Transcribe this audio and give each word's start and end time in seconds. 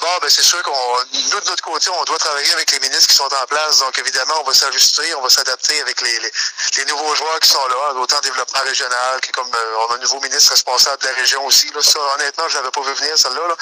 D'abord, 0.00 0.20
ben, 0.20 0.30
c'est 0.30 0.44
sûr 0.44 0.62
qu'on, 0.62 0.96
nous, 1.12 1.40
de 1.40 1.46
notre 1.46 1.64
côté, 1.64 1.90
on 1.90 2.04
doit 2.04 2.18
travailler 2.18 2.52
avec 2.52 2.70
les 2.70 2.78
ministres 2.78 3.08
qui 3.08 3.16
sont 3.16 3.34
en 3.34 3.46
place. 3.48 3.78
Donc, 3.78 3.98
évidemment, 3.98 4.34
on 4.42 4.44
va 4.44 4.54
s'ajuster, 4.54 5.12
on 5.16 5.22
va 5.22 5.28
s'adapter 5.28 5.80
avec 5.80 6.00
les, 6.02 6.20
les, 6.20 6.84
nouveaux 6.84 7.16
joueurs 7.16 7.40
qui 7.40 7.48
sont 7.48 7.66
là, 7.66 7.94
autant 7.94 8.20
développement 8.20 8.60
régional, 8.60 9.20
que 9.20 9.32
comme 9.32 9.50
euh, 9.52 9.76
on 9.88 9.92
a 9.92 9.96
un 9.96 9.98
nouveau 9.98 10.20
ministre 10.20 10.52
responsable 10.52 11.02
de 11.02 11.08
la 11.08 11.14
région 11.14 11.44
aussi. 11.46 11.68
Là, 11.74 11.80
honnêtement, 12.14 12.48
je 12.48 12.54
l'avais 12.58 12.70
pas 12.70 12.80
vu 12.82 12.94
venir, 12.94 13.18
celle-là. 13.18 13.48
Là. 13.48 13.56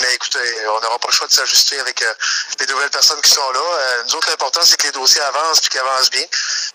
Mais 0.00 0.14
écoutez, 0.14 0.68
on 0.68 0.80
n'aura 0.80 0.98
pas 0.98 1.08
le 1.08 1.14
choix 1.14 1.26
de 1.26 1.32
s'ajuster 1.32 1.80
avec 1.80 2.02
euh, 2.02 2.14
les 2.60 2.66
nouvelles 2.66 2.90
personnes 2.90 3.22
qui 3.22 3.30
sont 3.30 3.50
là. 3.50 3.60
Euh, 3.60 4.04
nous 4.08 4.16
autres, 4.16 4.28
l'important, 4.28 4.60
c'est 4.64 4.76
que 4.76 4.88
les 4.88 4.92
dossiers 4.92 5.22
avancent 5.22 5.60
puis 5.60 5.70
qu'ils 5.70 5.80
avancent 5.80 6.10
bien. 6.10 6.26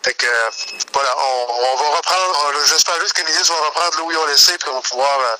Fait 0.04 0.14
que, 0.14 0.28
voilà, 0.94 1.10
on, 1.18 1.54
on 1.74 1.78
va 1.78 1.98
reprendre, 1.98 2.54
j'espère 2.66 3.00
juste 3.00 3.14
que 3.14 3.22
les 3.22 3.28
ministres 3.32 3.54
vont 3.54 3.66
reprendre 3.66 3.98
là 3.98 4.04
où 4.04 4.12
ils 4.12 4.18
ont 4.18 4.26
laissé 4.26 4.58
puis 4.58 4.70
qu'on 4.70 4.76
va 4.76 4.82
pouvoir 4.82 5.38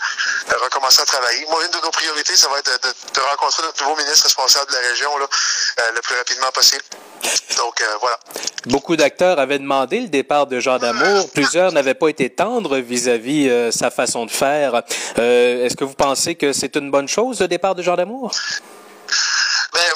recommencer 0.64 1.02
à 1.02 1.06
travailler. 1.06 1.46
Moi, 1.50 1.66
une 1.66 1.72
de 1.72 1.84
nos 1.84 1.92
priorités, 1.92 2.36
ça 2.36 2.48
va 2.50 2.60
être 2.60 2.82
de, 2.82 3.22
rencontrer 3.22 3.64
notre 3.64 3.84
nouveau 3.84 3.98
ministre 3.98 4.24
responsable 4.24 4.72
de 4.72 4.76
la 4.76 4.90
région 4.90 5.18
là, 5.18 5.26
le 5.94 6.02
plus 6.02 6.16
rapidement 6.16 6.52
possible. 6.54 6.84
Donc, 7.58 7.84
voilà. 8.02 8.20
Beaucoup 8.66 8.96
d'acteurs 8.96 9.40
avaient 9.40 9.60
demandé 9.60 10.00
le 10.00 10.08
départ 10.08 10.48
de 10.48 10.60
Jean 10.60 10.78
Damour. 10.80 11.30
Plusieurs 11.34 11.72
n'avaient 11.72 11.94
pas 11.94 12.08
été 12.08 12.30
tendres 12.30 12.78
vis-à-vis 12.78 13.50
-vis, 13.50 13.72
sa 13.72 13.92
façon 13.92 14.26
de 14.26 14.32
faire. 14.32 14.82
Euh, 15.18 15.66
Est-ce 15.66 15.76
que 15.76 15.84
vous 15.84 15.96
pensez 15.96 16.36
que 16.36 16.54
c'est 16.54 16.76
une 16.76 16.92
bonne 16.92 17.08
chose, 17.08 17.42
le 17.42 17.48
départ 17.48 17.76
de 17.76 17.84
Jean 17.84 17.96
Damour? 17.96 18.32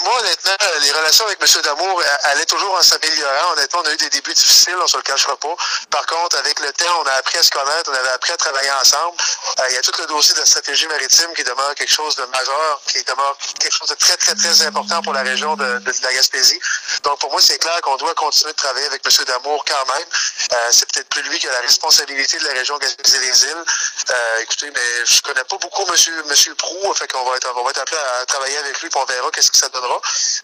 Moi, 0.08 0.20
honnêtement, 0.22 0.56
les 0.84 0.92
relations 0.92 1.26
avec 1.26 1.38
M. 1.42 1.62
Damour 1.64 2.02
allaient 2.24 2.46
toujours 2.46 2.74
en 2.76 2.82
s'améliorant. 2.82 3.52
Honnêtement, 3.54 3.82
on 3.84 3.90
a 3.90 3.92
eu 3.92 3.98
des 3.98 4.10
débuts 4.10 4.34
difficiles, 4.34 4.78
on 4.82 4.88
se 4.88 4.96
le 4.96 5.04
cachera 5.04 5.36
pas. 5.36 5.54
Par 5.92 6.06
contre, 6.06 6.38
avec 6.38 6.58
le 6.62 6.72
temps, 6.72 7.02
on 7.02 7.08
a 7.08 7.12
appris 7.14 7.38
à 7.38 7.44
se 7.44 7.50
connaître, 7.50 7.92
on 7.92 7.94
avait 7.94 8.16
appris 8.16 8.32
à 8.32 8.38
travailler 8.38 8.72
ensemble. 8.72 9.18
Euh, 9.60 9.64
il 9.70 9.76
y 9.76 9.78
a 9.78 9.82
tout 9.82 9.92
le 10.00 10.06
dossier 10.06 10.34
de 10.36 10.40
la 10.40 10.46
stratégie 10.46 10.88
maritime 10.88 11.28
qui 11.36 11.44
demeure 11.44 11.76
quelque 11.76 11.92
chose 11.92 12.16
de 12.16 12.24
majeur, 12.24 12.82
qui 12.88 13.04
demeure 13.04 13.38
quelque 13.60 13.74
chose 13.74 13.90
de 13.90 13.96
très, 13.96 14.16
très, 14.16 14.34
très 14.34 14.62
important 14.62 15.02
pour 15.02 15.12
la 15.12 15.24
région 15.24 15.58
de, 15.58 15.82
la 16.04 16.14
Gaspésie. 16.14 16.60
Donc, 17.04 17.20
pour 17.20 17.30
moi, 17.30 17.42
c'est 17.42 17.58
clair 17.58 17.82
qu'on 17.82 17.98
doit 17.98 18.14
continuer 18.14 18.54
de 18.54 18.58
travailler 18.58 18.86
avec 18.86 19.02
M. 19.06 19.26
Damour 19.26 19.66
quand 19.66 19.94
même. 19.94 20.08
Euh, 20.54 20.56
c'est 20.72 20.90
peut-être 20.90 21.10
plus 21.10 21.24
lui 21.24 21.38
qui 21.38 21.50
a 21.50 21.52
la 21.52 21.62
responsabilité 21.62 22.38
de 22.38 22.46
la 22.46 22.54
région 22.54 22.78
Gaspésie-les-Îles. 22.78 23.66
Euh, 24.10 24.42
écoutez, 24.42 24.72
mais 24.74 25.06
je 25.06 25.22
connais 25.22 25.44
pas 25.44 25.58
beaucoup 25.58 25.82
M. 25.82 26.24
Monsieur, 26.30 26.56
qu'on 26.56 27.24
va 27.26 27.36
être, 27.36 27.52
on 27.56 27.64
va 27.64 27.70
être 27.72 27.82
appelé 27.82 27.98
à 28.22 28.26
travailler 28.26 28.58
avec 28.60 28.82
lui, 28.82 28.90
puis 28.90 29.00
on 29.02 29.06
verra 29.06 29.30
qu'est-ce 29.32 29.52
que 29.52 29.58
ça 29.58 29.68
donnera. 29.68 29.97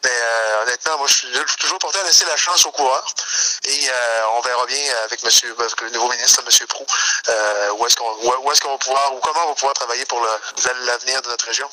Mais 0.04 0.10
euh, 0.10 0.64
honnêtement, 0.64 0.98
moi, 0.98 1.08
je 1.08 1.14
suis 1.14 1.58
toujours 1.60 1.80
porté 1.80 2.00
à 2.00 2.04
laisser 2.04 2.26
la 2.26 2.38
chance 2.38 2.66
aux 2.66 2.72
coureurs. 2.72 3.14
Et 3.66 3.90
euh, 3.90 4.22
on 4.38 4.42
verra 4.42 4.66
bien 4.66 4.78
avec 5.06 5.24
monsieur, 5.24 5.56
le 5.82 5.90
nouveau 5.92 6.10
ministre, 6.10 6.44
M. 6.46 6.68
Prou, 6.68 6.86
euh, 7.30 7.72
où 7.78 7.86
est-ce 7.86 7.96
qu'on 7.96 8.12
où 8.44 8.52
est-ce 8.52 8.62
qu'on 8.62 8.72
va 8.72 8.78
pouvoir 8.78 9.16
ou 9.16 9.20
comment 9.20 9.40
on 9.46 9.50
va 9.50 9.56
pouvoir 9.56 9.74
travailler 9.74 10.06
pour 10.06 10.26
l'avenir 10.86 11.22
de 11.22 11.30
notre 11.30 11.46
région. 11.46 11.68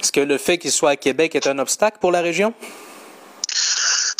Est-ce 0.00 0.12
que 0.12 0.20
le 0.20 0.38
fait 0.38 0.58
qu'il 0.58 0.72
soit 0.72 0.90
à 0.90 0.96
Québec 0.96 1.34
est 1.34 1.46
un 1.46 1.58
obstacle 1.58 1.98
pour 2.00 2.12
la 2.12 2.20
région? 2.20 2.54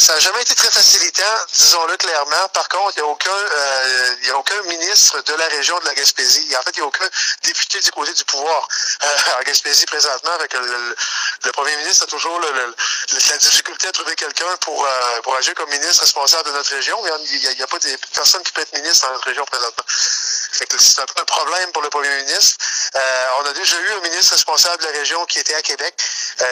Ça 0.06 0.14
n'a 0.14 0.20
jamais 0.20 0.42
été 0.42 0.54
très 0.54 0.70
facilitant, 0.70 1.24
disons-le 1.52 1.96
clairement. 1.96 2.48
Par 2.54 2.68
contre, 2.68 2.92
il 2.96 3.02
n'y 3.02 3.08
a 3.08 3.10
aucun 3.10 3.28
euh, 3.28 4.30
a 4.30 4.36
aucun 4.36 4.62
ministre 4.62 5.20
de 5.20 5.34
la 5.34 5.46
région 5.48 5.76
de 5.80 5.84
la 5.84 5.94
Gaspésie. 5.94 6.46
En 6.56 6.62
fait, 6.62 6.70
il 6.76 6.78
n'y 6.78 6.84
a 6.84 6.86
aucun 6.86 7.08
député 7.42 7.80
du 7.80 7.90
côté 7.90 8.12
du 8.12 8.24
pouvoir 8.24 8.68
euh, 9.02 9.08
en 9.40 9.42
Gaspésie 9.42 9.84
présentement. 9.86 10.30
Le, 10.38 10.94
le, 11.42 11.50
premier 11.50 11.76
ministre 11.78 12.04
a 12.04 12.06
toujours 12.06 12.40
la 12.40 13.36
difficulté 13.38 13.88
à 13.88 13.92
trouver 13.92 14.14
quelqu'un 14.14 14.56
pour, 14.60 14.86
euh, 14.86 15.20
pour 15.22 15.34
agir 15.34 15.54
comme 15.54 15.70
ministre 15.70 16.02
responsable 16.02 16.50
de 16.50 16.54
notre 16.54 16.70
région. 16.70 17.02
Mais 17.02 17.10
il 17.32 17.56
n'y 17.56 17.62
a, 17.62 17.66
pas 17.66 17.80
de 17.80 17.96
personne 18.14 18.44
qui 18.44 18.52
peut 18.52 18.60
être 18.60 18.74
ministre 18.74 19.08
dans 19.08 19.12
notre 19.14 19.26
région 19.26 19.44
présentement. 19.44 19.84
C'est 19.88 21.00
un 21.00 21.24
problème 21.24 21.72
pour 21.72 21.82
le 21.82 21.90
premier 21.90 22.14
ministre. 22.22 22.58
Euh, 22.94 23.28
on 23.40 23.46
a 23.46 23.52
déjà 23.54 23.76
eu 23.76 23.92
un 23.92 24.00
ministre 24.02 24.34
responsable 24.34 24.84
de 24.84 24.88
la 24.88 24.98
région 24.98 25.26
qui 25.26 25.40
était 25.40 25.54
à 25.54 25.62
Québec. 25.62 25.94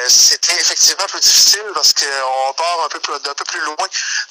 C'était 0.08 0.54
effectivement 0.54 1.06
plus 1.06 1.20
difficile 1.20 1.64
parce 1.74 1.92
qu'on 1.92 2.52
part 2.54 2.84
un 2.84 2.88
peu, 2.88 3.00
plus, 3.00 3.14
un 3.14 3.43
plus 3.44 3.60
loin 3.60 3.76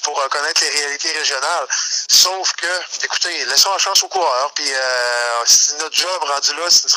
pour 0.02 0.20
euh, 0.20 0.28
connaître 0.28 0.60
les 0.62 0.70
réalités 0.70 1.12
régionales. 1.12 1.66
Sauf 2.08 2.52
que, 2.52 3.04
écoutez, 3.04 3.44
laissons 3.46 3.72
la 3.72 3.78
chance 3.78 4.02
aux 4.02 4.08
coureurs. 4.08 4.52
Puis 4.54 4.70
euh, 4.72 5.44
notre 5.80 5.96
job 5.96 6.22
rendu 6.22 6.54
là, 6.54 6.62
c'est 6.70 6.88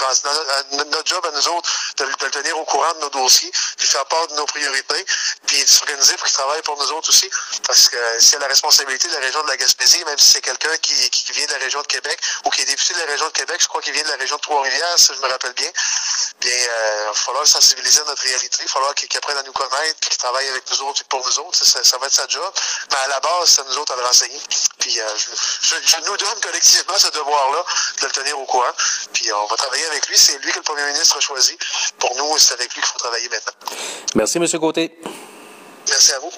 notre 0.73 1.07
job 1.07 1.25
à 1.25 1.31
nous 1.31 1.47
autres 1.49 1.69
de, 1.97 2.05
le 2.05 2.31
tenir 2.31 2.57
au 2.57 2.65
courant 2.65 2.93
de 2.95 2.99
nos 2.99 3.09
dossiers, 3.09 3.51
puis 3.77 3.87
faire 3.87 4.05
part 4.05 4.27
de 4.27 4.35
nos 4.35 4.45
priorités, 4.45 5.05
puis 5.45 5.63
de 5.63 5.69
s'organiser 5.69 6.15
pour 6.17 6.25
qu'ils 6.25 6.35
travaillent 6.35 6.61
pour 6.61 6.77
nous 6.77 6.91
autres 6.91 7.09
aussi. 7.09 7.29
Parce 7.65 7.89
que 7.89 7.97
c'est 8.19 8.39
la 8.39 8.47
responsabilité 8.47 9.07
de 9.07 9.13
la 9.13 9.19
région 9.19 9.43
de 9.43 9.47
la 9.47 9.57
Gaspésie, 9.57 10.03
même 10.05 10.17
si 10.17 10.33
c'est 10.33 10.41
quelqu'un 10.41 10.75
qui, 10.81 11.09
qui 11.09 11.31
vient 11.31 11.45
de 11.45 11.53
la 11.53 11.59
région 11.59 11.81
de 11.81 11.87
Québec 11.87 12.19
ou 12.45 12.49
qui 12.49 12.61
est 12.61 12.65
député 12.65 12.93
de 12.93 12.99
la 12.99 13.05
région 13.05 13.27
de 13.27 13.33
Québec, 13.33 13.57
je 13.61 13.67
crois 13.67 13.81
qu'il 13.81 13.93
vient 13.93 14.03
de 14.03 14.09
la 14.09 14.15
région 14.15 14.35
de 14.35 14.41
Trois-Rivières, 14.41 14.97
si 14.97 15.13
je 15.13 15.19
me 15.19 15.27
rappelle 15.27 15.53
bien. 15.53 15.71
Bien, 16.39 16.51
euh, 16.51 16.97
il 17.01 17.07
va 17.07 17.13
falloir 17.13 17.47
sensibiliser 17.47 18.01
notre 18.05 18.21
réalité, 18.23 18.57
il 18.61 18.65
va 18.65 18.71
falloir 18.71 18.95
qu'il 18.95 19.09
qu 19.09 19.17
apprenne 19.17 19.37
à 19.37 19.43
nous 19.43 19.53
connaître, 19.53 19.99
qu'il 20.01 20.17
travaille 20.17 20.47
avec 20.49 20.69
nous 20.69 20.81
autres 20.83 21.01
et 21.01 21.05
pour 21.05 21.25
nous 21.25 21.39
autres. 21.39 21.57
Ça, 21.65 21.83
ça, 21.83 21.97
va 21.97 22.06
être 22.07 22.13
sa 22.13 22.27
job. 22.27 22.51
Mais 22.91 22.97
à 23.05 23.07
la 23.09 23.19
base, 23.19 23.45
c'est 23.45 23.63
nous 23.67 23.77
autres 23.77 23.93
à 23.93 23.97
le 23.97 24.03
renseigner. 24.03 24.39
Puis 24.79 24.99
euh, 24.99 25.03
je, 25.17 25.29
je, 25.61 25.75
je, 25.85 26.09
nous 26.09 26.17
donne 26.17 26.39
collectivement 26.41 26.97
ce 26.97 27.11
devoir-là 27.11 27.63
de 28.01 28.05
le 28.05 28.11
tenir 28.11 28.39
au 28.39 28.45
courant. 28.45 28.73
Puis 29.13 29.31
on 29.31 29.45
va 29.45 29.55
travailler 29.55 29.85
avec 29.87 30.07
lui. 30.07 30.17
C'est 30.17 30.37
lui 30.39 30.51
que 30.51 30.57
le 30.57 30.63
premier 30.63 30.85
ministre 30.85 31.17
a 31.17 31.19
choisi. 31.19 31.57
Pour 31.99 32.15
nous, 32.15 32.37
c'est 32.37 32.53
avec 32.53 32.73
lui 32.73 32.81
qu'il 32.81 32.91
faut 32.91 32.99
travailler 32.99 33.29
maintenant. 33.29 33.53
Merci, 34.15 34.37
M. 34.37 34.47
Côté. 34.59 34.97
Merci 35.87 36.13
à 36.13 36.19
vous. 36.19 36.31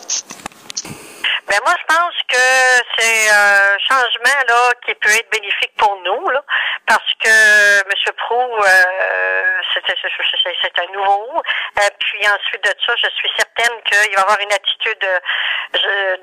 Ben 1.49 1.57
moi, 1.65 1.73
je 1.79 1.95
pense 1.95 2.15
que 2.27 2.85
c'est 2.95 3.29
un 3.29 3.75
changement 3.79 4.39
là 4.47 4.71
qui 4.85 4.93
peut 4.93 5.09
être 5.09 5.31
bénéfique 5.31 5.75
pour 5.77 5.99
nous, 6.05 6.29
là, 6.29 6.43
parce 6.85 7.11
que 7.19 7.79
M. 7.79 8.13
Prou, 8.17 8.35
euh, 8.35 9.38
c'est 10.01 10.79
un 10.79 10.91
nouveau. 10.93 11.27
Euh, 11.35 11.89
puis 11.99 12.19
ensuite 12.27 12.63
de 12.63 12.73
ça, 12.85 12.93
je 12.97 13.09
suis 13.15 13.29
certaine 13.37 13.81
qu'il 13.83 14.15
va 14.15 14.21
avoir 14.21 14.39
une 14.39 14.51
attitude 14.51 15.05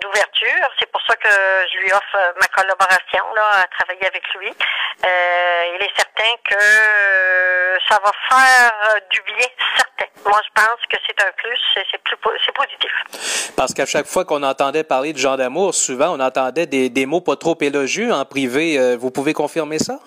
d'ouverture. 0.00 0.69
C'est 0.78 0.91
pour 0.91 1.00
ça 1.06 1.16
que 1.16 1.28
je 1.28 1.78
lui 1.78 1.93
offre 1.93 2.34
ma 2.41 2.47
collaboration 2.49 3.25
là, 3.34 3.62
à 3.62 3.66
travailler 3.66 4.06
avec 4.06 4.22
lui. 4.34 4.49
Euh, 4.49 5.76
il 5.78 5.84
est 5.84 5.97
certain 5.97 6.34
que 6.44 7.78
ça 7.88 7.99
va 8.03 8.12
faire 8.28 8.72
du 9.10 9.21
bien, 9.22 9.47
certain. 9.76 10.06
Moi, 10.25 10.41
je 10.44 10.62
pense 10.62 10.81
que 10.88 10.97
c'est 11.06 11.21
un 11.22 11.32
plus, 11.37 11.59
c'est 11.75 12.53
positif. 12.53 13.53
Parce 13.56 13.72
qu'à 13.72 13.87
chaque 13.87 14.06
fois 14.06 14.25
qu'on 14.25 14.43
entendait 14.43 14.84
parler 14.84 15.12
de 15.12 15.19
Jean 15.19 15.37
d'amour, 15.37 15.75
souvent 15.75 16.16
on 16.16 16.21
entendait 16.21 16.66
des, 16.66 17.06
mots 17.06 17.21
pas 17.21 17.37
trop 17.37 17.56
élogieux 17.60 18.12
en 18.12 18.25
privé. 18.25 18.78
Euh, 18.78 18.97
vous 18.99 19.10
pouvez 19.10 19.32
confirmer 19.32 19.78
ça? 19.78 19.99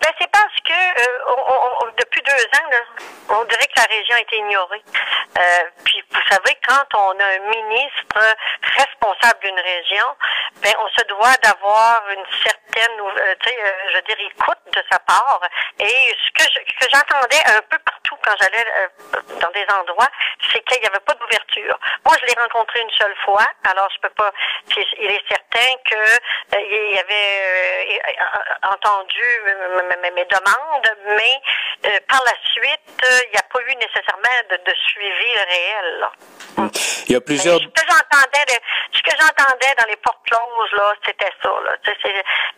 Ben, 0.00 0.10
c'est 0.20 0.30
parce 0.30 0.56
que 0.64 0.72
euh, 0.72 1.18
on, 1.28 1.86
on, 1.86 1.86
depuis 1.98 2.22
on 3.28 3.44
dirait 3.44 3.66
que 3.66 3.80
la 3.80 3.84
région 3.84 4.14
a 4.16 4.20
été 4.20 4.36
ignorée. 4.36 4.82
Euh, 5.38 5.64
vous 6.16 6.34
savez, 6.34 6.56
quand 6.66 6.94
on 6.94 7.20
a 7.20 7.24
un 7.24 7.38
ministre 7.50 8.36
responsable 8.62 9.40
d'une 9.44 9.60
région, 9.60 10.06
ben 10.62 10.72
on 10.80 10.88
se 10.88 11.04
doit 11.06 11.36
d'avoir 11.42 12.02
une 12.10 12.24
certaine, 12.42 13.00
euh, 13.00 13.34
tu 13.40 13.48
sais, 13.48 13.56
je 13.90 13.96
veux 13.96 14.02
dire, 14.02 14.16
écoute 14.20 14.58
de 14.72 14.82
sa 14.90 14.98
part. 15.00 15.40
Et 15.78 16.16
ce 16.16 16.42
que 16.42 16.50
je, 16.50 16.88
j'entendais 16.92 17.42
un 17.46 17.62
peu 17.68 17.78
partout 17.78 18.16
quand 18.24 18.34
j'allais 18.40 18.64
dans 19.40 19.50
des 19.50 19.66
endroits, 19.78 20.08
c'est 20.52 20.60
qu'il 20.64 20.80
n'y 20.80 20.86
avait 20.86 21.00
pas 21.00 21.14
d'ouverture. 21.14 21.78
Moi, 22.04 22.16
je 22.20 22.26
l'ai 22.26 22.40
rencontré 22.40 22.80
une 22.80 22.90
seule 22.90 23.16
fois, 23.24 23.46
alors 23.68 23.88
je 23.94 24.00
peux 24.00 24.14
pas. 24.14 24.32
Il 24.76 25.10
est 25.10 25.24
certain 25.28 25.76
que 25.84 26.56
il 26.58 26.98
avait 26.98 28.02
entendu 28.62 29.22
mes, 30.14 30.24
demandes, 30.24 30.90
mais 31.06 31.40
euh, 31.86 32.00
par 32.08 32.22
la 32.24 32.32
suite, 32.52 32.80
il 33.02 33.04
euh, 33.04 33.30
n'y 33.32 33.38
a 33.38 33.45
eu 33.76 33.84
nécessairement 33.84 34.38
de, 34.50 34.56
de 34.56 34.76
suivi 34.88 35.32
réel. 35.50 36.00
Là. 36.00 36.12
Il 37.08 37.12
y 37.12 37.16
a 37.16 37.20
plusieurs. 37.20 37.58
Mais 37.58 37.66
ce 37.66 37.68
que 37.68 37.86
j'entendais, 37.88 38.60
ce 38.92 39.02
que 39.02 39.10
j'entendais 39.18 39.74
dans 39.78 39.86
les 39.88 39.96
portes 39.96 40.18
closes 40.24 40.72
là, 40.76 40.92
c'était 41.04 41.32
ça. 41.42 41.50
Là. 41.64 41.76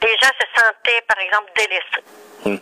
Les 0.02 0.16
gens 0.20 0.30
se 0.40 0.46
sentaient, 0.60 1.02
par 1.06 1.18
exemple, 1.18 1.50
délaissés. 1.56 2.58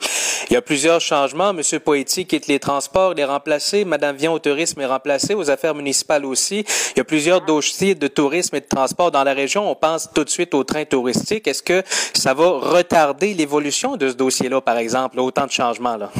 Il 0.48 0.54
y 0.54 0.56
a 0.56 0.62
plusieurs 0.62 1.00
changements. 1.00 1.52
Monsieur 1.52 1.78
Poetti 1.80 2.26
quitte 2.26 2.46
les 2.46 2.58
transports, 2.58 3.12
il 3.12 3.20
est 3.20 3.24
remplacé. 3.24 3.84
Madame 3.84 4.16
Vion 4.16 4.32
au 4.32 4.38
tourisme 4.38 4.80
est 4.80 4.86
remplacée, 4.86 5.34
aux 5.34 5.50
affaires 5.50 5.74
municipales 5.74 6.24
aussi. 6.24 6.64
Il 6.94 6.98
y 6.98 7.00
a 7.00 7.04
plusieurs 7.04 7.42
dossiers 7.42 7.94
de 7.94 8.08
tourisme 8.08 8.56
et 8.56 8.60
de 8.60 8.68
transport 8.68 9.10
dans 9.10 9.22
la 9.22 9.34
région. 9.34 9.70
On 9.70 9.74
pense 9.74 10.10
tout 10.12 10.24
de 10.24 10.30
suite 10.30 10.54
au 10.54 10.64
train 10.64 10.84
touristique. 10.84 11.46
Est-ce 11.46 11.62
que 11.62 11.82
ça 11.86 12.34
va 12.34 12.48
retarder 12.48 13.34
l'évolution 13.34 13.96
de 13.96 14.08
ce 14.08 14.14
dossier-là, 14.14 14.60
par 14.60 14.78
exemple, 14.78 15.20
autant 15.20 15.46
de 15.46 15.52
changements 15.52 15.96
là? 15.96 16.10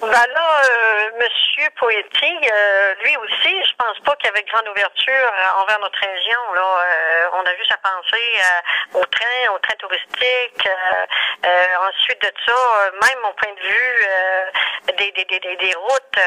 Ben 0.00 0.10
là, 0.10 0.62
euh, 0.64 1.10
Monsieur 1.16 1.51
Poetti, 1.70 2.38
euh, 2.52 2.94
lui 3.02 3.16
aussi, 3.16 3.64
je 3.64 3.74
pense 3.76 3.98
pas 4.00 4.16
qu'il 4.16 4.26
y 4.26 4.28
avait 4.30 4.42
grande 4.44 4.68
ouverture 4.68 5.12
euh, 5.32 5.62
envers 5.62 5.78
notre 5.80 5.98
région. 5.98 6.40
Là, 6.54 6.62
euh, 6.62 7.26
on 7.34 7.40
a 7.40 7.52
vu 7.54 7.64
sa 7.66 7.76
pensée 7.78 8.32
euh, 8.38 9.00
au 9.00 9.04
train, 9.06 9.52
au 9.54 9.58
train 9.58 9.74
touristique. 9.78 10.68
ensuite 11.88 12.22
de 12.22 12.32
ça, 12.46 12.90
même 13.02 13.24
au 13.24 13.32
point 13.32 13.52
de 13.52 13.60
vue 13.60 14.06
des, 14.96 15.12
des, 15.12 15.24
des, 15.24 15.56
des, 15.56 15.74
routes 15.74 16.18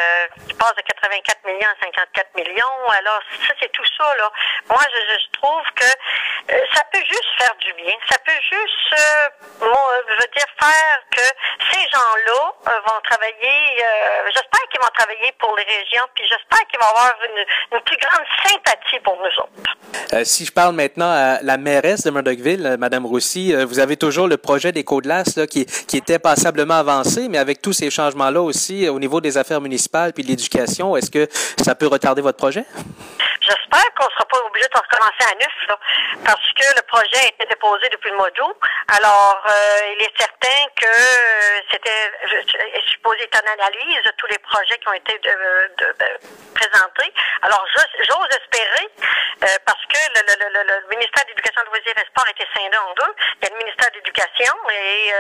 qui 0.48 0.54
passent 0.56 0.76
de 0.76 0.82
84 0.82 1.46
millions 1.46 1.68
à 1.68 1.86
54 1.86 2.36
millions. 2.36 2.90
Alors, 3.00 3.22
ça, 3.48 3.54
c'est 3.60 3.72
tout 3.72 3.86
ça. 3.98 4.16
Là. 4.16 4.30
Moi, 4.70 4.82
je, 4.92 5.40
trouve 5.40 5.64
que 5.76 5.86
ça 6.74 6.84
peut 6.92 7.04
juste 7.06 7.30
faire 7.40 7.56
du 7.56 7.74
bien. 7.74 7.94
Ça 8.10 8.18
peut 8.26 8.40
juste, 8.42 8.96
je 9.62 9.66
veux 9.66 10.32
dire, 10.36 10.50
faire 10.60 11.00
que 11.12 11.28
ces 11.72 11.82
gens-là 11.90 12.82
vont 12.86 13.02
travailler 13.04 13.26
euh, 13.86 14.30
j'espère 14.34 14.62
qu'ils 14.70 14.82
vont 14.82 14.92
travailler 14.94 15.25
pour 15.40 15.56
les 15.58 15.64
régions, 15.64 16.04
puis 16.14 16.24
j'espère 16.30 16.68
qu'il 16.68 16.80
va 16.80 16.88
avoir 16.88 17.14
une, 17.24 17.80
plus 17.82 17.98
grande 17.98 18.26
sympathie 18.44 19.00
pour 19.04 19.18
nous 19.18 19.44
autres. 19.44 20.14
Euh, 20.14 20.24
si 20.24 20.46
je 20.46 20.52
parle 20.52 20.76
maintenant 20.76 21.10
à 21.10 21.42
la 21.42 21.58
mairesse 21.58 22.04
de 22.04 22.12
Murdochville, 22.12 22.66
euh, 22.66 22.78
Madame 22.78 23.06
Roussy, 23.06 23.54
euh, 23.54 23.66
vous 23.66 23.80
avez 23.80 23.98
toujours 23.98 24.28
le 24.28 24.38
projet 24.38 24.72
des 24.72 24.84
Côtes-Glaces 24.84 25.40
qui, 25.50 25.66
qui 25.66 25.98
était 25.98 26.20
passablement 26.20 26.76
avancé, 26.76 27.28
mais 27.30 27.38
avec 27.38 27.62
tous 27.62 27.74
ces 27.74 27.90
changements-là 27.90 28.42
aussi 28.42 28.88
au 28.90 29.00
niveau 29.00 29.22
des 29.22 29.38
affaires 29.38 29.62
municipales 29.62 30.14
puis 30.14 30.24
de 30.24 30.30
l'éducation, 30.30 30.96
est-ce 30.96 31.12
que 31.12 31.28
ça 31.64 31.76
peut 31.76 31.88
retarder 31.88 32.22
votre 32.22 32.38
projet? 32.38 32.66
J'espère 33.46 33.94
qu'on 33.94 34.06
ne 34.06 34.12
sera 34.12 34.26
pas 34.26 34.40
obligé 34.40 34.68
de 34.68 34.78
recommencer 34.78 35.22
à 35.22 35.36
neuf, 35.36 35.54
là, 35.68 35.78
parce 36.26 36.50
que 36.58 36.66
le 36.76 36.82
projet 36.88 37.18
a 37.22 37.28
été 37.28 37.46
déposé 37.46 37.90
depuis 37.90 38.10
le 38.10 38.18
mois 38.18 38.32
d'août. 38.32 38.58
Alors, 38.88 39.44
euh, 39.48 39.94
il 39.94 40.02
est 40.02 40.18
certain 40.18 40.66
que 40.76 40.86
euh, 40.86 41.62
c'était 41.70 42.12
est 42.74 42.90
supposé 42.90 43.22
être 43.22 43.38
en 43.38 43.54
analyse 43.54 44.02
tous 44.18 44.26
les 44.28 44.40
projets 44.40 44.78
qui 44.80 44.88
ont 44.88 44.94
été 44.94 45.20
de, 45.20 45.30
de, 45.78 45.96
présentés. 46.56 47.14
Alors, 47.44 47.64
j'ose 47.76 48.30
espérer, 48.42 48.90
euh, 49.44 49.48
parce 49.66 49.86
que 49.94 50.00
le, 50.16 50.26
le, 50.26 50.64
le, 50.64 50.88
ministère 50.90 51.24
de 51.26 51.30
l'Éducation, 51.30 51.62
de 51.62 51.68
loisirs 51.68 52.02
et 52.02 52.08
Sport 52.10 52.28
été 52.30 52.48
scindé 52.52 52.78
en 52.78 52.94
deux. 52.94 53.14
Il 53.42 53.44
y 53.44 53.48
a 53.48 53.54
le 53.54 53.58
ministère 53.58 53.92
de 53.92 53.96
l'Éducation 53.98 54.54
et 54.74 55.14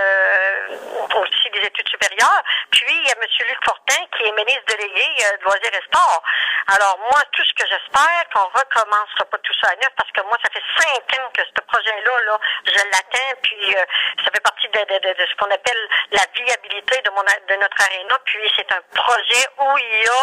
aussi 1.14 1.50
des 1.52 1.62
études 1.62 1.90
supérieures. 1.90 2.44
Puis, 2.72 2.90
il 2.90 3.08
y 3.08 3.12
a 3.12 3.16
M. 3.22 3.48
Luc 3.48 3.60
Fortin, 3.64 4.02
qui 4.18 4.24
est 4.24 4.32
ministre 4.32 4.66
délégué 4.68 5.06
de 5.38 5.44
loisirs 5.44 5.78
et 5.78 5.84
sport. 5.86 6.24
Alors, 6.74 6.98
moi, 7.12 7.22
tout 7.32 7.44
ce 7.44 7.54
que 7.54 7.68
j'espère, 7.70 8.15
qu'on 8.34 8.48
recommencera 8.50 9.26
pas 9.30 9.38
tout 9.38 9.54
ça 9.62 9.70
à 9.72 9.76
neuf 9.76 9.92
parce 9.98 10.12
que 10.12 10.22
moi, 10.24 10.38
ça 10.44 10.50
fait 10.52 10.64
cinq 10.78 11.20
ans 11.20 11.30
que 11.34 11.42
ce 11.44 11.62
projet-là, 11.66 12.16
là, 12.26 12.40
je 12.66 12.82
l'attends, 12.92 13.34
puis 13.44 13.76
euh, 13.76 13.86
ça 14.24 14.32
fait 14.34 14.44
partie 14.44 14.68
de, 14.68 14.80
ce 14.80 15.36
qu'on 15.38 15.52
appelle 15.52 15.84
la 16.12 16.24
viabilité 16.36 17.02
de, 17.04 17.10
mon, 17.12 17.22
de 17.24 17.56
notre 17.60 17.80
aréna. 17.82 18.18
Puis 18.26 18.52
c'est 18.56 18.72
un 18.72 18.82
projet 18.94 19.46
où 19.60 19.78
il 19.78 20.04
y 20.04 20.08
a 20.08 20.22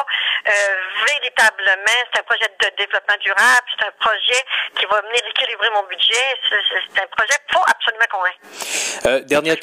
euh, 0.48 0.76
véritablement, 1.06 1.98
c'est 2.12 2.20
un 2.20 2.24
projet 2.24 2.48
de 2.48 2.68
développement 2.76 3.18
durable, 3.20 3.66
c'est 3.78 3.86
un 3.86 3.94
projet 4.00 4.40
qui 4.78 4.86
va 4.86 5.00
venir 5.02 5.20
équilibrer 5.28 5.70
mon 5.70 5.84
budget. 5.84 6.28
C'est 6.48 7.00
un 7.00 7.06
projet 7.06 7.38
faut 7.52 7.64
absolument 7.66 8.06
qu'on 8.10 8.24
ait. 8.26 8.38
Euh, 9.06 9.20
dernière, 9.20 9.56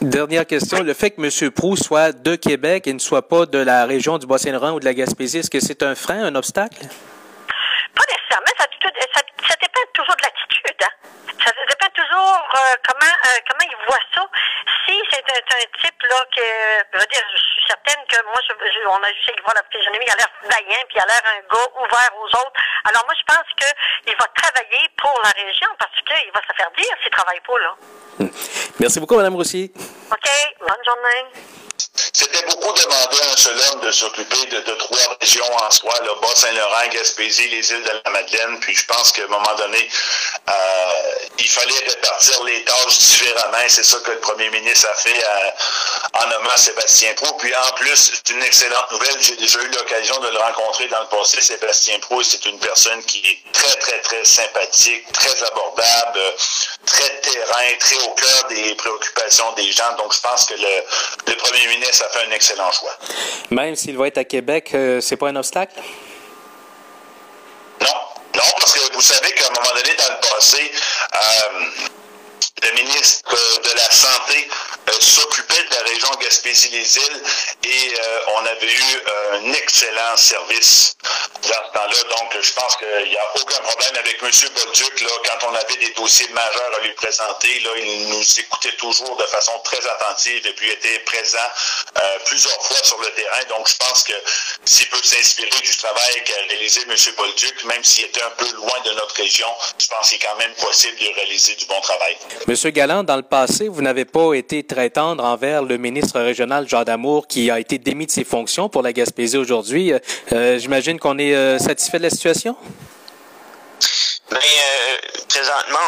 dernière 0.00 0.46
question. 0.46 0.82
Le 0.82 0.94
fait 0.94 1.10
que 1.10 1.20
M. 1.20 1.50
Prou 1.50 1.76
soit 1.76 2.12
de 2.12 2.36
Québec 2.36 2.86
et 2.86 2.92
ne 2.92 2.98
soit 2.98 3.28
pas 3.28 3.46
de 3.46 3.58
la 3.58 3.84
région 3.84 4.18
du 4.18 4.26
Bas-Saint-Laurent 4.26 4.72
ou 4.72 4.80
de 4.80 4.84
la 4.84 4.94
Gaspésie, 4.94 5.38
est-ce 5.38 5.50
que 5.50 5.60
c'est 5.60 5.82
un 5.82 5.94
frein, 5.94 6.24
un 6.24 6.34
obstacle? 6.34 6.78
Pas 7.94 8.04
nécessairement. 8.08 8.52
Ça, 8.58 8.66
ça, 8.74 9.20
ça 9.48 9.54
dépend 9.60 9.80
toujours 9.92 10.16
de 10.16 10.22
l'attitude. 10.22 10.82
Hein? 10.82 11.33
Ça 11.44 11.52
dépend 11.68 11.92
toujours 11.92 12.40
euh, 12.56 12.76
comment 12.88 13.12
euh, 13.12 13.38
comment 13.48 13.66
il 13.68 13.76
voit 13.86 14.04
ça. 14.14 14.24
Si 14.86 14.96
c'est 15.10 15.24
un, 15.28 15.40
un, 15.40 15.66
type 15.82 16.02
là 16.02 16.24
que 16.34 16.40
je 16.40 16.98
veux 16.98 17.06
dire, 17.06 17.24
je 17.36 17.42
suis 17.42 17.64
certaine 17.68 18.00
que 18.08 18.16
moi, 18.24 18.40
je, 18.48 18.52
je, 18.52 18.88
on 18.88 19.02
a 19.02 19.12
juste 19.12 19.36
de 19.36 19.42
voir 19.42 19.54
la 19.54 19.64
physionomie, 19.70 20.04
il 20.06 20.12
a 20.12 20.16
l'air 20.16 20.32
vaillant, 20.42 20.84
puis 20.88 20.96
il 20.96 21.00
a 21.00 21.06
l'air 21.06 21.22
un 21.24 21.40
gars 21.44 21.68
ouvert 21.76 22.12
aux 22.16 22.28
autres. 22.28 22.56
Alors 22.88 23.04
moi, 23.04 23.14
je 23.16 23.24
pense 23.28 23.48
que 23.60 23.68
il 24.06 24.16
va 24.16 24.26
travailler 24.34 24.88
pour 24.96 25.20
la 25.22 25.30
région 25.30 25.68
parce 25.78 25.96
qu'il 26.00 26.32
va 26.32 26.40
se 26.40 26.56
faire 26.56 26.70
dire 26.76 26.94
s'il 27.02 27.10
travaille 27.10 27.40
pas 27.40 27.58
là. 27.58 27.76
Merci 28.80 29.00
beaucoup, 29.00 29.16
Madame 29.16 29.34
Roussy. 29.34 29.72
OK. 30.10 30.28
Bonne 30.60 30.84
journée. 30.84 31.54
C'était 32.12 32.46
beaucoup 32.46 32.72
demandé 32.72 33.18
à 33.22 33.32
un 33.32 33.36
seul 33.36 33.56
homme 33.58 33.80
de 33.80 33.90
s'occuper 33.90 34.46
de, 34.46 34.60
de, 34.60 34.74
trois 34.74 35.16
régions 35.20 35.44
en 35.56 35.70
soi, 35.70 35.92
le 36.02 36.20
Bas-Saint-Laurent, 36.20 36.88
Gaspésie, 36.92 37.48
les 37.48 37.72
îles 37.72 37.82
de 37.82 37.90
la 38.04 38.10
Madeleine. 38.10 38.60
Puis 38.60 38.74
je 38.74 38.86
pense 38.86 39.12
qu'à 39.12 39.24
un 39.24 39.28
moment 39.28 39.54
donné, 39.56 39.88
euh, 40.48 40.52
il 41.38 41.48
fallait 41.48 41.78
répartir 41.86 42.44
les 42.44 42.64
tâches 42.64 42.98
différemment. 42.98 43.58
C'est 43.68 43.84
ça 43.84 43.98
que 44.00 44.10
le 44.12 44.20
premier 44.20 44.50
ministre 44.50 44.88
a 44.90 44.94
fait 44.94 45.24
euh, 45.24 46.22
en 46.22 46.28
nommant 46.28 46.56
Sébastien 46.56 47.12
Pro. 47.14 47.34
Puis 47.38 47.52
en 47.54 47.74
plus, 47.74 47.96
c'est 47.96 48.32
une 48.32 48.42
excellente 48.42 48.90
nouvelle. 48.92 49.16
J'ai 49.20 49.36
déjà 49.36 49.60
eu 49.62 49.68
l'occasion 49.68 50.18
de 50.20 50.28
le 50.28 50.38
rencontrer 50.38 50.88
dans 50.88 51.00
le 51.00 51.06
passé, 51.06 51.40
Sébastien 51.40 51.98
Pro. 52.00 52.22
C'est 52.22 52.44
une 52.46 52.58
personne 52.58 53.02
qui 53.04 53.18
est 53.18 53.52
très, 53.52 53.74
très, 53.78 54.00
très 54.00 54.24
sympathique, 54.24 55.10
très 55.12 55.42
abordable, 55.42 56.20
très 56.86 57.20
terrain, 57.20 57.76
très 57.80 57.96
au 58.04 58.10
cœur 58.10 58.44
des 58.48 58.74
préoccupations 58.76 59.52
des 59.52 59.72
gens. 59.72 59.96
Donc 59.98 60.14
je 60.14 60.20
pense 60.20 60.46
que 60.46 60.54
le, 60.54 61.34
premier 61.36 61.66
ministre 61.66 61.96
ça 61.96 62.08
fait 62.08 62.26
un 62.26 62.30
excellent 62.30 62.70
choix. 62.72 62.96
Même 63.50 63.76
s'il 63.76 63.98
va 63.98 64.06
être 64.06 64.18
à 64.18 64.24
Québec, 64.24 64.70
euh, 64.74 65.00
c'est 65.00 65.16
pas 65.16 65.28
un 65.28 65.36
obstacle? 65.36 65.74
Non, 67.80 67.88
non, 68.34 68.42
parce 68.58 68.72
que 68.72 68.92
vous 68.92 68.93
savez 69.04 69.32
qu'à 69.32 69.46
un 69.46 69.50
moment 69.50 69.74
donné, 69.74 69.94
dans 69.96 70.14
le 70.14 70.34
passé, 70.34 70.72
euh, 71.14 71.64
le 72.62 72.72
ministre 72.72 73.36
de 73.62 73.76
la 73.76 73.90
Santé 73.90 74.48
euh, 74.88 74.92
s'occupait 75.00 75.62
de 75.70 75.74
la 75.74 75.82
région 75.82 76.08
Gaspésie-les-Îles 76.22 77.22
et 77.64 77.94
euh, 78.00 78.18
on 78.36 78.46
avait 78.46 78.72
eu 78.72 79.02
un 79.42 79.52
excellent 79.52 80.16
service 80.16 80.96
dans 81.48 81.64
ce 81.66 81.72
temps-là. 81.72 82.16
Donc, 82.16 82.30
je 82.40 82.52
pense 82.52 82.76
qu'il 82.76 83.08
n'y 83.10 83.16
a 83.16 83.26
aucun 83.40 83.60
problème 83.62 83.96
avec 83.98 84.22
M. 84.22 84.30
Bolduc. 84.54 85.00
Là, 85.00 85.10
quand 85.24 85.48
on 85.50 85.54
avait 85.54 85.76
des 85.80 85.92
dossiers 85.94 86.28
majeurs 86.28 86.70
à 86.80 86.84
lui 86.84 86.92
présenter, 86.94 87.60
là, 87.60 87.70
il 87.76 88.08
nous 88.08 88.40
écoutait 88.40 88.76
toujours 88.78 89.16
de 89.16 89.24
façon 89.24 89.52
très 89.64 89.84
attentive 89.86 90.46
et 90.46 90.52
puis 90.54 90.70
était 90.70 90.98
présent 91.00 91.48
euh, 91.96 92.00
plusieurs 92.26 92.60
fois 92.62 92.78
sur 92.82 92.98
le 93.00 93.10
terrain. 93.10 93.44
Donc, 93.50 93.68
je 93.68 93.76
pense 93.76 94.02
que 94.04 94.14
s'il 94.64 94.88
peut 94.88 95.02
s'inspirer 95.02 95.60
du 95.62 95.76
travail 95.76 96.24
qu'a 96.24 96.34
réalisé 96.48 96.80
M. 96.88 96.94
Bolduc, 97.16 97.64
même 97.64 97.84
s'il 97.84 98.04
était 98.06 98.22
un 98.22 98.30
peu 98.36 98.50
loin 98.56 98.78
de 98.84 98.90
notre 98.92 99.14
région, 99.16 99.48
je 99.78 99.86
pense 99.88 100.08
qu'il 100.08 100.18
est 100.18 100.24
quand 100.24 100.38
même 100.38 100.54
possible 100.54 100.96
de 100.98 101.14
réaliser 101.14 101.54
du 101.54 101.66
bon 101.66 101.80
travail. 101.80 102.16
Monsieur 102.46 102.70
Galland, 102.70 103.04
dans 103.04 103.16
le 103.16 103.22
passé, 103.22 103.68
vous 103.68 103.82
n'avez 103.82 104.04
pas 104.04 104.34
été 104.34 104.62
très 104.64 104.90
tendre 104.90 105.24
envers 105.24 105.62
le 105.62 105.76
ministre 105.76 106.20
régional 106.20 106.68
Jean 106.68 106.84
Damour 106.84 107.26
qui 107.26 107.50
a 107.50 107.58
été 107.60 107.78
démis 107.78 108.06
de 108.06 108.10
ses 108.10 108.24
fonctions 108.24 108.68
pour 108.68 108.82
la 108.82 108.92
Gaspésie 108.92 109.36
aujourd'hui. 109.36 109.92
Euh, 110.32 110.58
J'imagine 110.58 110.98
qu'on 110.98 111.18
est 111.18 111.33
euh, 111.33 111.33
satisfait 111.58 111.98
de 111.98 112.04
la 112.04 112.10
situation? 112.10 112.56
Mais 114.34 114.40
euh, 114.40 114.96
présentement, 115.28 115.78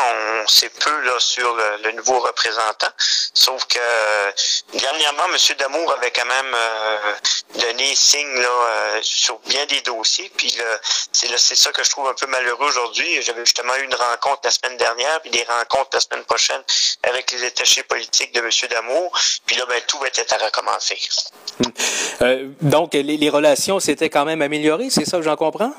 on 0.45 0.47
sait 0.47 0.69
peu 0.69 1.01
là, 1.03 1.15
sur 1.19 1.55
le, 1.57 1.83
le, 1.83 1.93
nouveau 1.93 2.21
représentant. 2.21 2.87
Sauf 3.35 3.65
que 3.67 3.79
euh, 3.79 4.31
dernièrement, 4.75 5.25
M. 5.33 5.57
Damour 5.59 5.93
avait 5.99 6.13
quand 6.13 6.27
même 6.27 6.55
euh, 6.55 7.13
donné 7.61 7.93
signe 7.97 8.35
là, 8.41 8.49
euh, 8.49 8.99
sur 9.03 9.41
bien 9.49 9.67
des 9.67 9.81
dossiers. 9.81 10.31
Puis 10.37 10.57
c'est 11.13 11.57
ça 11.57 11.73
que 11.73 11.83
je 11.83 11.91
trouve 11.91 12.09
un 12.09 12.15
peu 12.15 12.27
malheureux 12.29 12.69
aujourd'hui. 12.69 13.21
J'avais 13.23 13.45
justement 13.45 13.75
eu 13.77 13.85
une 13.85 13.95
rencontre 13.95 14.43
la 14.45 14.51
semaine 14.51 14.77
dernière, 14.77 15.21
puis 15.23 15.31
des 15.31 15.45
rencontres 15.45 15.91
la 15.95 16.01
semaine 16.01 16.25
prochaine 16.25 16.63
avec 17.03 17.33
les 17.33 17.45
attachés 17.45 17.83
politiques 17.83 18.33
de 18.33 18.41
M. 18.41 18.51
Damour. 18.71 19.13
Puis 19.45 19.57
là, 19.57 19.65
ben, 19.69 19.81
tout 19.89 19.99
va 19.99 20.07
être 20.07 20.33
à 20.33 20.45
recommencer. 20.45 20.99
Euh, 22.23 22.49
donc, 22.61 22.95
les, 22.95 23.03
les 23.03 23.31
relations 23.31 23.81
s'étaient 23.81 24.11
quand 24.11 24.25
même 24.25 24.41
améliorées, 24.41 24.91
c'est 24.91 25.05
ça 25.05 25.17
que 25.17 25.25
j'en 25.25 25.37
comprends? 25.37 25.73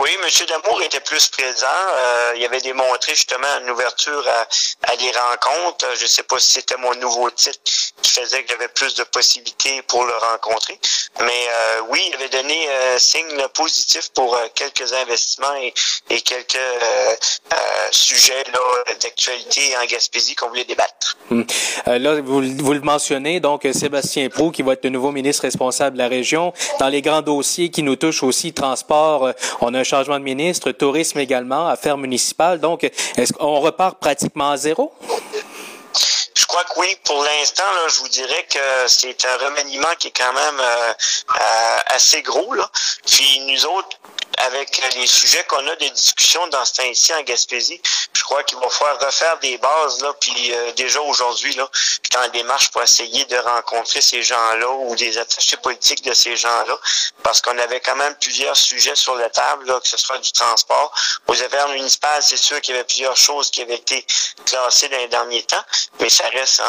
Oui, 0.00 0.10
M. 0.22 0.46
Damour 0.46 0.80
était 0.82 1.00
plus 1.00 1.26
présent. 1.26 1.66
Euh, 1.66 2.34
il 2.36 2.44
avait 2.44 2.60
démontré 2.60 3.16
justement 3.16 3.48
une 3.60 3.70
ouverture 3.70 4.24
à, 4.28 4.92
à 4.92 4.96
des 4.96 5.10
rencontres. 5.10 5.86
Je 5.96 6.04
ne 6.04 6.08
sais 6.08 6.22
pas 6.22 6.38
si 6.38 6.52
c'était 6.52 6.76
mon 6.76 6.94
nouveau 6.94 7.28
titre 7.30 7.58
qui 8.00 8.12
faisait 8.12 8.44
que 8.44 8.50
j'avais 8.52 8.68
plus 8.68 8.94
de 8.94 9.02
possibilités 9.04 9.82
pour 9.82 10.04
le 10.04 10.12
rencontrer. 10.12 10.78
Mais 11.20 11.26
euh, 11.26 11.80
oui, 11.88 12.00
il 12.08 12.14
avait 12.14 12.28
donné 12.28 12.68
euh, 12.68 12.98
signe 12.98 13.48
positif 13.54 14.10
pour 14.14 14.36
euh, 14.36 14.46
quelques 14.54 14.92
investissements 14.92 15.56
et, 15.60 15.74
et 16.10 16.20
quelques 16.20 16.54
euh, 16.54 17.16
euh, 17.54 17.56
sujets 17.90 18.44
d'actualité 19.02 19.76
en 19.82 19.86
Gaspésie 19.86 20.36
qu'on 20.36 20.48
voulait 20.48 20.64
débattre. 20.64 21.16
Hum. 21.30 21.44
là, 21.86 22.20
vous, 22.20 22.40
vous, 22.40 22.72
le 22.72 22.80
mentionnez, 22.80 23.40
donc 23.40 23.66
Sébastien 23.72 24.28
Prou, 24.28 24.50
qui 24.52 24.62
va 24.62 24.74
être 24.74 24.84
le 24.84 24.90
nouveau 24.90 25.10
ministre 25.10 25.42
responsable 25.42 25.96
de 25.96 26.02
la 26.02 26.08
région. 26.08 26.52
Dans 26.78 26.88
les 26.88 27.02
grands 27.02 27.22
dossiers 27.22 27.70
qui 27.70 27.82
nous 27.82 27.96
touchent 27.96 28.22
aussi, 28.22 28.52
transport, 28.52 29.32
on 29.60 29.74
a 29.74 29.82
changement 29.88 30.18
de 30.18 30.24
ministre, 30.24 30.70
tourisme 30.72 31.18
également, 31.18 31.68
affaires 31.68 31.98
municipales. 31.98 32.60
Donc, 32.60 32.84
est-ce 32.84 33.32
qu'on 33.32 33.60
repart 33.60 33.98
pratiquement 33.98 34.50
à 34.50 34.56
zéro? 34.56 34.92
Je 36.34 36.46
crois 36.46 36.64
que 36.64 36.78
oui. 36.80 36.96
Pour 37.04 37.22
l'instant, 37.22 37.64
je 37.88 37.98
vous 38.00 38.08
dirais 38.08 38.46
que 38.48 38.58
c'est 38.86 39.24
un 39.24 39.36
remaniement 39.44 39.94
qui 39.98 40.08
est 40.08 40.16
quand 40.16 40.32
même 40.32 40.60
euh, 40.60 40.92
euh, 41.34 41.78
assez 41.86 42.22
gros. 42.22 42.54
Puis 43.06 43.40
nous 43.48 43.66
autres, 43.66 43.98
avec 44.46 44.80
les 44.94 45.06
sujets 45.06 45.44
qu'on 45.48 45.66
a 45.66 45.76
de 45.76 45.88
discussion 45.88 46.46
dans 46.48 46.64
ce 46.64 46.74
temps-ci 46.74 47.12
en 47.14 47.22
Gaspésie, 47.22 47.80
crois 48.28 48.42
qu'il 48.42 48.58
va 48.58 48.68
falloir 48.68 49.00
refaire 49.00 49.38
des 49.38 49.56
bases 49.56 50.02
là. 50.02 50.12
Puis 50.20 50.52
euh, 50.52 50.72
déjà 50.72 51.00
aujourd'hui, 51.00 51.54
là, 51.54 51.68
je 51.72 52.18
en 52.18 52.28
démarche 52.28 52.70
pour 52.70 52.82
essayer 52.82 53.24
de 53.24 53.36
rencontrer 53.36 54.00
ces 54.00 54.22
gens-là 54.22 54.70
ou 54.70 54.94
des 54.96 55.16
attachés 55.16 55.56
politiques 55.56 56.04
de 56.04 56.12
ces 56.12 56.36
gens-là, 56.36 56.76
parce 57.22 57.40
qu'on 57.40 57.56
avait 57.58 57.80
quand 57.80 57.96
même 57.96 58.14
plusieurs 58.20 58.56
sujets 58.56 58.96
sur 58.96 59.14
la 59.14 59.30
table, 59.30 59.66
là, 59.66 59.80
que 59.80 59.88
ce 59.88 59.96
soit 59.96 60.18
du 60.18 60.30
transport. 60.32 60.92
Aux 61.26 61.42
affaires 61.42 61.68
municipales, 61.68 62.22
c'est 62.22 62.36
sûr 62.36 62.60
qu'il 62.60 62.74
y 62.74 62.78
avait 62.78 62.86
plusieurs 62.86 63.16
choses 63.16 63.50
qui 63.50 63.62
avaient 63.62 63.76
été 63.76 64.04
classées 64.44 64.88
dans 64.88 64.98
les 64.98 65.08
derniers 65.08 65.42
temps, 65.42 65.64
mais 66.00 66.08
ça 66.10 66.28
reste 66.28 66.62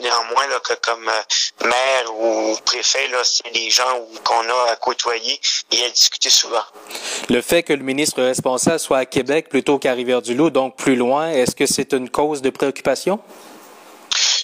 néanmoins 0.00 0.46
là, 0.46 0.60
que 0.60 0.74
comme 0.74 1.08
euh, 1.08 1.66
maire 1.66 2.14
ou 2.14 2.56
préfet, 2.64 3.08
là, 3.08 3.22
c'est 3.24 3.52
des 3.52 3.70
gens 3.70 4.06
qu'on 4.24 4.48
a 4.48 4.70
à 4.70 4.76
côtoyer 4.76 5.40
et 5.70 5.84
à 5.84 5.90
discuter 5.90 6.30
souvent. 6.30 6.64
Le 7.28 7.42
fait 7.42 7.62
que 7.62 7.72
le 7.72 7.82
ministre 7.82 8.22
responsable 8.22 8.78
soit 8.78 8.98
à 8.98 9.06
Québec 9.06 9.48
plutôt 9.48 9.78
qu'à 9.78 9.92
Rivière-du-Loup, 9.92 10.50
donc 10.50 10.76
plus 10.76 10.96
loin, 10.96 11.01
est-ce 11.34 11.56
que 11.56 11.66
c'est 11.66 11.92
une 11.92 12.08
cause 12.08 12.42
de 12.42 12.50
préoccupation? 12.50 13.18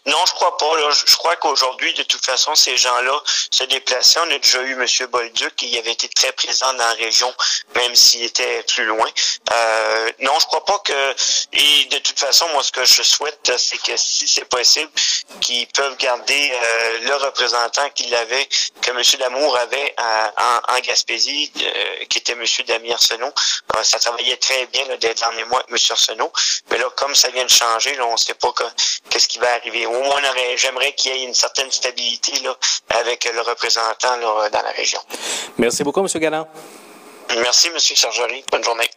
Non, 0.09 0.25
je 0.27 0.33
crois 0.33 0.57
pas. 0.57 0.77
Là. 0.77 0.91
Je 1.07 1.17
crois 1.17 1.37
qu'aujourd'hui, 1.37 1.93
de 1.95 2.03
toute 2.03 2.25
façon, 2.25 2.55
ces 2.55 2.77
gens-là 2.77 3.21
se 3.51 3.65
déplaçaient. 3.65 4.21
On 4.21 4.31
a 4.31 4.39
déjà 4.39 4.63
eu 4.63 4.73
M. 4.73 5.07
Bolduc 5.11 5.55
qui 5.57 5.79
avait 5.79 5.93
été 5.93 6.09
très 6.09 6.33
présent 6.33 6.73
dans 6.73 6.79
la 6.79 6.95
région, 6.95 7.33
même 7.75 7.95
s'il 7.95 8.25
était 8.25 8.63
plus 8.63 8.85
loin. 8.85 9.09
Euh, 9.53 10.11
non, 10.21 10.33
je 10.41 10.47
crois 10.47 10.65
pas 10.65 10.79
que. 10.79 11.15
Et 11.53 11.85
de 11.87 11.99
toute 11.99 12.19
façon, 12.19 12.47
moi, 12.53 12.63
ce 12.63 12.73
que 12.73 12.85
je 12.85 13.03
souhaite, 13.03 13.53
c'est 13.59 13.79
que 13.79 13.97
si 13.97 14.27
c'est 14.27 14.47
possible, 14.47 14.91
qu'ils 15.41 15.67
peuvent 15.69 15.97
garder 15.99 16.53
euh, 16.53 16.99
le 17.07 17.15
représentant 17.17 17.89
qu'il 17.91 18.15
avait, 18.15 18.49
que 18.81 18.91
M. 18.91 19.03
Damour 19.19 19.57
avait 19.59 19.95
en, 19.99 20.75
en, 20.75 20.81
Gaspésie, 20.81 21.53
euh, 21.61 22.05
qui 22.09 22.19
était 22.19 22.33
M. 22.33 22.45
Damien 22.67 22.93
Arsenault. 22.93 23.33
Euh, 23.77 23.83
ça 23.83 23.99
travaillait 23.99 24.37
très 24.37 24.67
bien 24.67 24.87
là, 24.87 24.97
des 24.97 25.13
derniers 25.15 25.45
mois 25.45 25.61
avec 25.61 25.71
M. 25.71 25.79
Arsenault. 25.91 26.33
Mais 26.71 26.79
là, 26.79 26.89
comme 26.97 27.15
ça 27.15 27.29
vient 27.29 27.45
de 27.45 27.51
changer, 27.51 27.95
là, 27.97 28.07
on 28.07 28.13
ne 28.13 28.17
sait 28.17 28.35
pas 28.35 28.53
qu'est-ce 29.11 29.29
qui 29.29 29.39
va 29.39 29.53
arriver. 29.53 29.87
Au 29.99 30.03
moins, 30.05 30.21
j'aimerais 30.57 30.93
qu'il 30.93 31.13
y 31.13 31.23
ait 31.23 31.25
une 31.25 31.35
certaine 31.35 31.71
stabilité 31.73 32.33
là, 32.41 32.57
avec 32.91 33.29
le 33.33 33.41
représentant 33.41 34.17
là, 34.17 34.49
dans 34.51 34.63
la 34.63 34.71
région. 34.71 35.01
Merci 35.59 35.83
beaucoup, 35.83 36.01
M. 36.01 36.09
Galland. 36.21 36.47
Merci, 37.37 37.69
M. 37.69 37.79
Sergerie. 37.79 38.45
Bonne 38.51 38.65
journée. 38.65 38.89